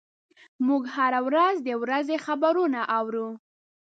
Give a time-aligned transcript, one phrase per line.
[0.67, 3.27] موږ هره ورځ د ورځې خبرونه اورو.